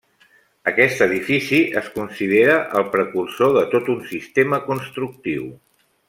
[0.69, 5.45] Aquest edifici es considera el precursor de tot un sistema constructiu.